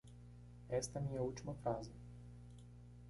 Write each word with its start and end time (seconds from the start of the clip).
Esta 0.67 0.97
é 0.97 1.01
minha 1.03 1.21
última 1.21 1.53
frase 1.61 1.91